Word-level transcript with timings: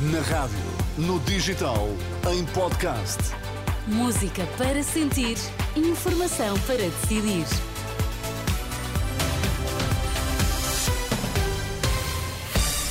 Na 0.00 0.20
rádio, 0.20 0.56
no 0.96 1.18
digital, 1.18 1.88
em 2.32 2.44
podcast. 2.54 3.18
Música 3.88 4.46
para 4.56 4.80
sentir, 4.80 5.36
informação 5.74 6.56
para 6.60 6.76
decidir. 6.76 7.44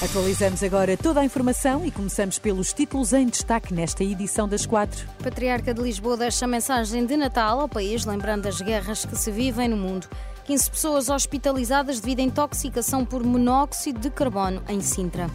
Atualizamos 0.03 0.61
agora 0.63 0.97
toda 0.97 1.21
a 1.21 1.23
informação 1.23 1.85
e 1.85 1.91
começamos 1.91 2.39
pelos 2.39 2.73
títulos 2.73 3.13
em 3.13 3.25
destaque 3.25 3.73
nesta 3.73 4.03
edição 4.03 4.45
das 4.45 4.65
quatro. 4.65 5.07
Patriarca 5.23 5.73
de 5.73 5.81
Lisboa 5.81 6.17
deixa 6.17 6.45
mensagem 6.45 7.05
de 7.05 7.15
Natal 7.15 7.61
ao 7.61 7.69
país, 7.69 8.03
lembrando 8.03 8.47
as 8.47 8.59
guerras 8.59 9.05
que 9.05 9.15
se 9.15 9.31
vivem 9.31 9.69
no 9.69 9.77
mundo. 9.77 10.09
15 10.43 10.71
pessoas 10.71 11.07
hospitalizadas 11.07 12.01
devido 12.01 12.19
a 12.19 12.23
intoxicação 12.23 13.05
por 13.05 13.23
monóxido 13.23 13.97
de 13.97 14.09
carbono 14.09 14.61
em 14.67 14.81
Sintra. 14.81 15.29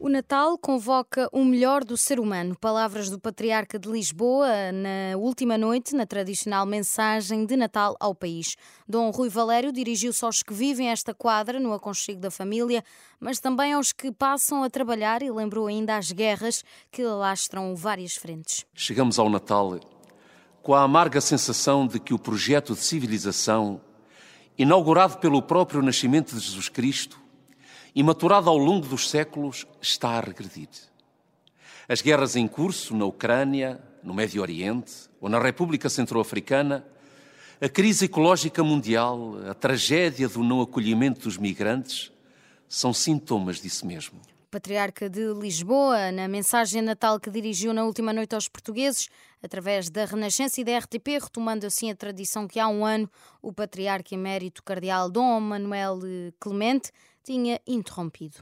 O 0.00 0.08
Natal 0.08 0.56
convoca 0.56 1.28
o 1.32 1.44
melhor 1.44 1.82
do 1.82 1.96
ser 1.96 2.20
humano. 2.20 2.56
Palavras 2.56 3.10
do 3.10 3.18
Patriarca 3.18 3.80
de 3.80 3.90
Lisboa 3.90 4.70
na 4.70 5.18
última 5.18 5.58
noite, 5.58 5.92
na 5.96 6.06
tradicional 6.06 6.64
mensagem 6.64 7.44
de 7.44 7.56
Natal 7.56 7.96
ao 7.98 8.14
país. 8.14 8.54
Dom 8.88 9.10
Rui 9.10 9.28
Valério 9.28 9.72
dirigiu-se 9.72 10.24
aos 10.24 10.40
que 10.40 10.54
vivem 10.54 10.88
esta 10.88 11.12
quadra 11.12 11.58
no 11.58 11.72
aconchego 11.72 12.20
da 12.20 12.30
família, 12.30 12.84
mas 13.18 13.40
também 13.40 13.72
aos 13.72 13.92
que 13.92 14.12
passam 14.12 14.62
a 14.62 14.70
trabalhar 14.70 15.20
e 15.20 15.32
lembrou 15.32 15.66
ainda 15.66 15.96
as 15.96 16.12
guerras 16.12 16.62
que 16.92 17.02
alastram 17.02 17.74
várias 17.74 18.14
frentes. 18.14 18.64
Chegamos 18.72 19.18
ao 19.18 19.28
Natal 19.28 19.80
com 20.62 20.74
a 20.74 20.82
amarga 20.82 21.20
sensação 21.20 21.88
de 21.88 21.98
que 21.98 22.14
o 22.14 22.18
projeto 22.20 22.72
de 22.74 22.80
civilização, 22.80 23.80
inaugurado 24.56 25.18
pelo 25.18 25.42
próprio 25.42 25.82
nascimento 25.82 26.36
de 26.36 26.40
Jesus 26.40 26.68
Cristo, 26.68 27.18
e 27.98 28.02
maturado 28.04 28.48
ao 28.48 28.56
longo 28.56 28.86
dos 28.86 29.10
séculos, 29.10 29.66
está 29.82 30.10
a 30.10 30.20
regredir. 30.20 30.68
As 31.88 32.00
guerras 32.00 32.36
em 32.36 32.46
curso 32.46 32.94
na 32.94 33.04
Ucrânia, 33.04 33.82
no 34.04 34.14
Médio 34.14 34.40
Oriente 34.40 34.92
ou 35.20 35.28
na 35.28 35.40
República 35.40 35.88
Centro-Africana, 35.88 36.86
a 37.60 37.68
crise 37.68 38.04
ecológica 38.04 38.62
mundial, 38.62 39.38
a 39.50 39.52
tragédia 39.52 40.28
do 40.28 40.44
não 40.44 40.60
acolhimento 40.60 41.22
dos 41.22 41.36
migrantes, 41.36 42.12
são 42.68 42.92
sintomas 42.94 43.60
disso 43.60 43.84
mesmo. 43.84 44.20
Patriarca 44.48 45.10
de 45.10 45.34
Lisboa, 45.34 46.12
na 46.12 46.28
mensagem 46.28 46.80
natal 46.80 47.18
que 47.18 47.28
dirigiu 47.28 47.72
na 47.72 47.82
última 47.82 48.12
noite 48.12 48.32
aos 48.32 48.46
portugueses, 48.46 49.08
através 49.42 49.90
da 49.90 50.04
Renascença 50.04 50.60
e 50.60 50.64
da 50.64 50.78
RTP, 50.78 51.18
retomando 51.20 51.66
assim 51.66 51.90
a 51.90 51.96
tradição 51.96 52.46
que 52.46 52.60
há 52.60 52.68
um 52.68 52.86
ano 52.86 53.10
o 53.42 53.52
Patriarca 53.52 54.14
Emérito 54.14 54.62
Cardeal 54.62 55.10
Dom 55.10 55.40
Manuel 55.40 55.98
Clemente 56.38 56.92
tinha 57.28 57.60
interrompido. 57.66 58.38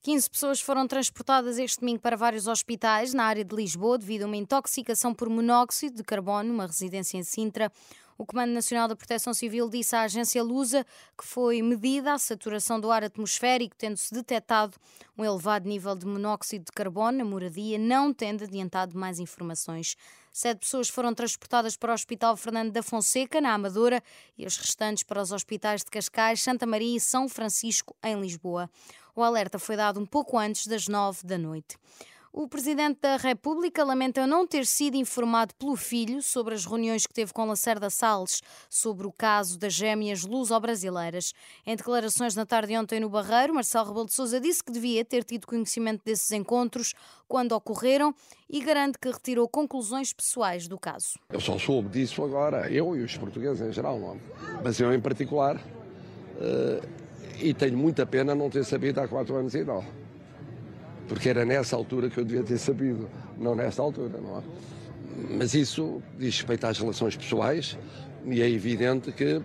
15 0.00 0.30
pessoas 0.30 0.60
foram 0.60 0.88
transportadas 0.88 1.58
este 1.58 1.80
domingo 1.80 2.00
para 2.00 2.16
vários 2.16 2.46
hospitais 2.46 3.12
na 3.12 3.24
área 3.24 3.44
de 3.44 3.54
Lisboa 3.54 3.98
devido 3.98 4.22
a 4.22 4.26
uma 4.26 4.36
intoxicação 4.36 5.14
por 5.14 5.28
monóxido 5.28 5.98
de 5.98 6.02
carbono 6.02 6.48
numa 6.48 6.66
residência 6.66 7.18
em 7.18 7.22
Sintra. 7.22 7.70
O 8.22 8.24
Comando 8.24 8.52
Nacional 8.52 8.86
da 8.86 8.94
Proteção 8.94 9.34
Civil 9.34 9.68
disse 9.68 9.96
à 9.96 10.02
agência 10.02 10.44
Lusa 10.44 10.86
que 11.18 11.26
foi 11.26 11.60
medida 11.60 12.12
a 12.12 12.18
saturação 12.18 12.78
do 12.78 12.88
ar 12.88 13.02
atmosférico, 13.02 13.74
tendo-se 13.76 14.14
detectado 14.14 14.76
um 15.18 15.24
elevado 15.24 15.68
nível 15.68 15.96
de 15.96 16.06
monóxido 16.06 16.66
de 16.66 16.70
carbono 16.70 17.18
na 17.18 17.24
moradia, 17.24 17.80
não 17.80 18.14
tendo 18.14 18.44
adiantado 18.44 18.96
mais 18.96 19.18
informações. 19.18 19.96
Sete 20.30 20.60
pessoas 20.60 20.88
foram 20.88 21.12
transportadas 21.12 21.76
para 21.76 21.90
o 21.90 21.94
Hospital 21.94 22.36
Fernando 22.36 22.70
da 22.70 22.80
Fonseca, 22.80 23.40
na 23.40 23.54
Amadora, 23.54 24.00
e 24.38 24.46
as 24.46 24.56
restantes 24.56 25.02
para 25.02 25.20
os 25.20 25.32
hospitais 25.32 25.82
de 25.82 25.90
Cascais, 25.90 26.40
Santa 26.40 26.64
Maria 26.64 26.96
e 26.96 27.00
São 27.00 27.28
Francisco, 27.28 27.96
em 28.04 28.20
Lisboa. 28.20 28.70
O 29.16 29.22
alerta 29.24 29.58
foi 29.58 29.74
dado 29.74 29.98
um 29.98 30.06
pouco 30.06 30.38
antes 30.38 30.68
das 30.68 30.86
nove 30.86 31.26
da 31.26 31.36
noite. 31.36 31.76
O 32.34 32.48
Presidente 32.48 32.98
da 33.02 33.18
República 33.18 33.84
lamenta 33.84 34.26
não 34.26 34.46
ter 34.46 34.64
sido 34.64 34.96
informado 34.96 35.54
pelo 35.54 35.76
filho 35.76 36.22
sobre 36.22 36.54
as 36.54 36.64
reuniões 36.64 37.06
que 37.06 37.12
teve 37.12 37.30
com 37.30 37.44
Lacerda 37.44 37.90
Salles 37.90 38.40
sobre 38.70 39.06
o 39.06 39.12
caso 39.12 39.58
das 39.58 39.74
gêmeas 39.74 40.22
luso-brasileiras. 40.22 41.34
Em 41.66 41.76
declarações 41.76 42.34
na 42.34 42.46
tarde 42.46 42.68
de 42.68 42.78
ontem 42.78 43.00
no 43.00 43.10
Barreiro, 43.10 43.52
Marcelo 43.52 43.88
Rebelo 43.88 44.06
de 44.06 44.14
Sousa 44.14 44.40
disse 44.40 44.64
que 44.64 44.72
devia 44.72 45.04
ter 45.04 45.24
tido 45.24 45.46
conhecimento 45.46 46.00
desses 46.06 46.32
encontros 46.32 46.94
quando 47.28 47.52
ocorreram 47.52 48.14
e 48.48 48.64
garante 48.64 48.98
que 48.98 49.10
retirou 49.10 49.46
conclusões 49.46 50.14
pessoais 50.14 50.66
do 50.66 50.78
caso. 50.78 51.18
Eu 51.30 51.40
só 51.40 51.58
soube 51.58 51.90
disso 51.90 52.24
agora, 52.24 52.66
eu 52.72 52.96
e 52.96 53.02
os 53.02 53.14
portugueses 53.14 53.60
em 53.60 53.70
geral, 53.70 53.98
não? 53.98 54.14
É? 54.14 54.62
mas 54.64 54.80
eu 54.80 54.90
em 54.94 55.00
particular, 55.00 55.56
uh, 55.56 56.88
e 57.38 57.52
tenho 57.52 57.76
muita 57.76 58.06
pena 58.06 58.34
não 58.34 58.48
ter 58.48 58.64
sabido 58.64 59.02
há 59.02 59.06
quatro 59.06 59.36
anos 59.36 59.54
e 59.54 59.62
tal 59.62 59.84
porque 61.12 61.28
era 61.28 61.44
nessa 61.44 61.76
altura 61.76 62.08
que 62.08 62.16
eu 62.16 62.24
devia 62.24 62.42
ter 62.42 62.56
sabido, 62.56 63.06
não 63.36 63.54
nesta 63.54 63.82
altura, 63.82 64.18
não 64.18 64.38
é? 64.38 64.42
Mas 65.36 65.52
isso 65.52 66.02
diz 66.18 66.38
respeito 66.38 66.66
às 66.66 66.78
relações 66.78 67.14
pessoais 67.14 67.78
e 68.24 68.40
é 68.40 68.48
evidente 68.48 69.12
que 69.12 69.42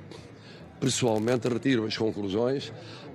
pessoalmente 0.80 1.50
retiro 1.50 1.86
as 1.86 1.98
conclusões 1.98 2.72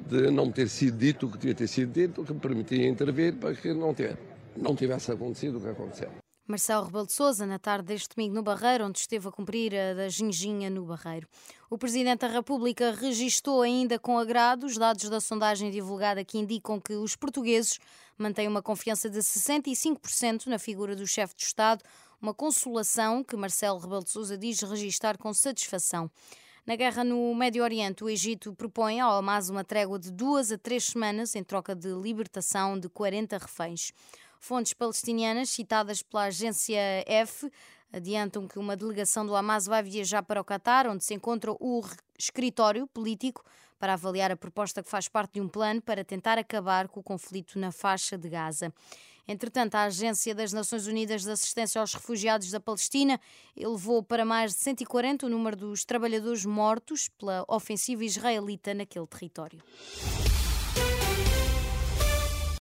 de 0.06 0.30
não 0.30 0.52
ter 0.52 0.68
sido 0.68 0.98
dito 0.98 1.26
o 1.26 1.30
que 1.30 1.38
devia 1.38 1.54
ter 1.54 1.66
sido 1.66 1.92
dito, 1.92 2.20
o 2.20 2.24
que 2.26 2.34
me 2.34 2.40
permitia 2.40 2.86
intervir 2.86 3.34
para 3.36 3.54
que 3.54 3.72
não, 3.72 3.94
ter, 3.94 4.18
não 4.54 4.76
tivesse 4.76 5.10
acontecido 5.10 5.56
o 5.56 5.60
que 5.62 5.68
aconteceu. 5.68 6.10
Marcelo 6.46 6.84
Rebelo 6.84 7.06
de 7.06 7.12
Sousa, 7.14 7.46
na 7.46 7.58
tarde 7.58 7.86
deste 7.86 8.14
domingo 8.14 8.34
no 8.34 8.42
Barreiro, 8.42 8.84
onde 8.84 8.98
esteve 8.98 9.28
a 9.28 9.30
cumprir 9.30 9.74
a 9.74 9.94
da 9.94 10.08
ginginha 10.10 10.68
no 10.68 10.84
Barreiro. 10.84 11.26
O 11.70 11.78
Presidente 11.78 12.20
da 12.20 12.28
República 12.28 12.90
registou 12.90 13.62
ainda 13.62 13.98
com 13.98 14.18
agrado 14.18 14.66
os 14.66 14.76
dados 14.76 15.08
da 15.08 15.20
sondagem 15.20 15.70
divulgada 15.70 16.22
que 16.22 16.36
indicam 16.36 16.78
que 16.78 16.94
os 16.94 17.16
portugueses 17.16 17.78
mantêm 18.18 18.48
uma 18.48 18.62
confiança 18.62 19.08
de 19.08 19.18
65% 19.18 20.46
na 20.46 20.58
figura 20.58 20.94
do 20.94 21.06
chefe 21.06 21.34
de 21.36 21.44
Estado, 21.44 21.82
uma 22.20 22.32
consolação 22.32 23.24
que 23.24 23.36
Marcelo 23.36 23.78
Rebelo 23.78 24.04
de 24.04 24.10
Sousa 24.10 24.38
diz 24.38 24.60
registar 24.60 25.18
com 25.18 25.34
satisfação. 25.34 26.10
Na 26.64 26.76
guerra 26.76 27.02
no 27.02 27.34
Médio 27.34 27.64
Oriente, 27.64 28.04
o 28.04 28.08
Egito 28.08 28.54
propõe 28.54 29.00
ao 29.00 29.18
Hamas 29.18 29.48
uma 29.48 29.64
trégua 29.64 29.98
de 29.98 30.12
duas 30.12 30.52
a 30.52 30.56
três 30.56 30.84
semanas 30.84 31.34
em 31.34 31.42
troca 31.42 31.74
de 31.74 31.88
libertação 31.88 32.78
de 32.78 32.88
40 32.88 33.36
reféns. 33.36 33.92
Fontes 34.38 34.72
palestinianas 34.72 35.50
citadas 35.50 36.02
pela 36.02 36.24
agência 36.24 36.78
F 37.06 37.50
adiantam 37.92 38.46
que 38.46 38.60
uma 38.60 38.76
delegação 38.76 39.26
do 39.26 39.34
Hamas 39.34 39.66
vai 39.66 39.82
viajar 39.82 40.22
para 40.22 40.40
o 40.40 40.44
Catar, 40.44 40.86
onde 40.86 41.04
se 41.04 41.12
encontra 41.14 41.52
o 41.52 41.82
escritório 42.16 42.86
político 42.86 43.44
para 43.82 43.94
avaliar 43.94 44.30
a 44.30 44.36
proposta 44.36 44.80
que 44.80 44.88
faz 44.88 45.08
parte 45.08 45.32
de 45.32 45.40
um 45.40 45.48
plano 45.48 45.82
para 45.82 46.04
tentar 46.04 46.38
acabar 46.38 46.86
com 46.86 47.00
o 47.00 47.02
conflito 47.02 47.58
na 47.58 47.72
faixa 47.72 48.16
de 48.16 48.28
Gaza. 48.28 48.72
Entretanto, 49.26 49.74
a 49.74 49.82
Agência 49.82 50.32
das 50.36 50.52
Nações 50.52 50.86
Unidas 50.86 51.24
de 51.24 51.32
Assistência 51.32 51.80
aos 51.80 51.92
Refugiados 51.92 52.48
da 52.52 52.60
Palestina 52.60 53.20
elevou 53.56 54.00
para 54.00 54.24
mais 54.24 54.52
de 54.52 54.60
140 54.60 55.26
o 55.26 55.28
número 55.28 55.56
dos 55.56 55.84
trabalhadores 55.84 56.46
mortos 56.46 57.08
pela 57.08 57.44
ofensiva 57.48 58.04
israelita 58.04 58.72
naquele 58.72 59.06
território. 59.08 59.60